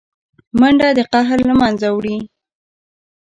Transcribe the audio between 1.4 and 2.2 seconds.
له منځه وړي